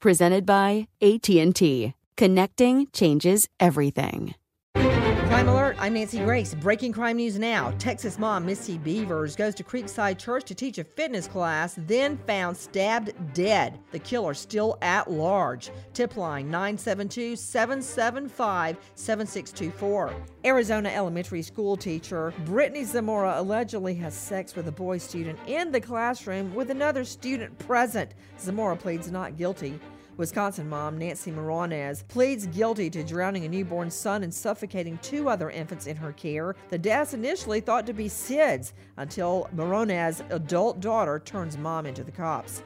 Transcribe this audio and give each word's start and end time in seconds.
Presented 0.00 0.46
by 0.46 0.88
AT&T. 1.02 1.92
Connecting 2.16 2.86
changes 2.90 3.46
everything. 3.60 4.34
Crime 4.74 5.48
alert, 5.48 5.76
I'm 5.78 5.94
Nancy 5.94 6.18
Grace. 6.18 6.54
Breaking 6.54 6.92
crime 6.92 7.16
news 7.16 7.38
now. 7.38 7.72
Texas 7.78 8.18
mom 8.18 8.44
Missy 8.44 8.78
Beavers 8.78 9.36
goes 9.36 9.54
to 9.54 9.62
Creekside 9.62 10.18
Church 10.18 10.44
to 10.44 10.54
teach 10.54 10.78
a 10.78 10.84
fitness 10.84 11.28
class, 11.28 11.74
then 11.86 12.18
found 12.26 12.56
stabbed 12.56 13.12
dead. 13.32 13.78
The 13.92 14.00
killer 14.00 14.34
still 14.34 14.76
at 14.82 15.10
large. 15.10 15.70
Tip 15.94 16.16
line 16.16 16.50
972 16.50 17.36
775 17.36 18.76
7624. 18.96 20.14
Arizona 20.44 20.88
elementary 20.88 21.42
school 21.42 21.76
teacher 21.76 22.34
Brittany 22.44 22.84
Zamora 22.84 23.34
allegedly 23.36 23.94
has 23.94 24.14
sex 24.14 24.56
with 24.56 24.66
a 24.66 24.72
boy 24.72 24.98
student 24.98 25.38
in 25.46 25.70
the 25.70 25.80
classroom 25.80 26.54
with 26.54 26.70
another 26.70 27.04
student 27.04 27.56
present. 27.60 28.10
Zamora 28.38 28.76
pleads 28.76 29.10
not 29.10 29.36
guilty. 29.36 29.78
Wisconsin 30.20 30.68
mom 30.68 30.98
Nancy 30.98 31.30
Moronez 31.30 32.04
pleads 32.06 32.46
guilty 32.48 32.90
to 32.90 33.02
drowning 33.02 33.46
a 33.46 33.48
newborn 33.48 33.90
son 33.90 34.22
and 34.22 34.32
suffocating 34.32 34.98
two 34.98 35.30
other 35.30 35.48
infants 35.48 35.86
in 35.86 35.96
her 35.96 36.12
care. 36.12 36.54
The 36.68 36.76
deaths 36.76 37.14
initially 37.14 37.60
thought 37.60 37.86
to 37.86 37.94
be 37.94 38.06
SIDS 38.06 38.74
until 38.98 39.48
Moronez's 39.54 40.22
adult 40.28 40.80
daughter 40.80 41.20
turns 41.20 41.56
mom 41.56 41.86
into 41.86 42.04
the 42.04 42.12
cops. 42.12 42.62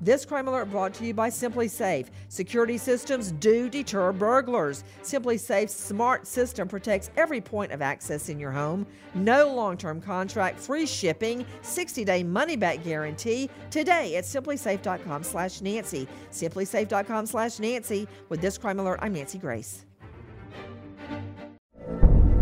This 0.00 0.24
crime 0.24 0.46
alert 0.46 0.70
brought 0.70 0.94
to 0.94 1.04
you 1.04 1.12
by 1.12 1.28
SimpliSafe. 1.28 2.06
Security 2.28 2.78
systems 2.78 3.32
do 3.32 3.68
deter 3.68 4.12
burglars. 4.12 4.84
SimpliSafe's 5.02 5.74
smart 5.74 6.24
system 6.24 6.68
protects 6.68 7.10
every 7.16 7.40
point 7.40 7.72
of 7.72 7.82
access 7.82 8.28
in 8.28 8.38
your 8.38 8.52
home. 8.52 8.86
No 9.14 9.52
long-term 9.52 10.00
contract, 10.00 10.60
free 10.60 10.86
shipping, 10.86 11.44
60-day 11.62 12.22
money-back 12.22 12.84
guarantee. 12.84 13.50
Today 13.70 14.14
at 14.14 14.24
simplisafe.com/nancy. 14.24 16.08
Simplisafe.com/nancy. 16.30 18.08
With 18.28 18.40
this 18.40 18.56
crime 18.56 18.78
alert, 18.78 19.00
I'm 19.02 19.14
Nancy 19.14 19.38
Grace. 19.38 19.84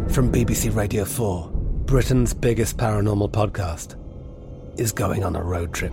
From 0.08 0.30
BBC 0.30 0.68
Radio 0.77 1.06
4, 1.06 1.50
Britain's 1.86 2.34
biggest 2.34 2.77
paranormal 2.77 3.30
podcast 3.30 3.96
is 4.78 4.92
going 4.92 5.24
on 5.24 5.36
a 5.36 5.42
road 5.42 5.72
trip. 5.72 5.92